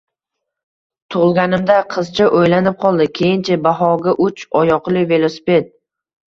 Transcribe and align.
Tug'ilganimda.— 1.15 1.75
Qizcha 1.95 2.29
o'ylanib 2.37 2.79
qoldi.— 2.85 3.07
Keyin-chi, 3.19 3.59
Bahoga 3.69 4.15
uch 4.29 4.47
oyoqli 4.63 5.05
velosiped 5.15 5.71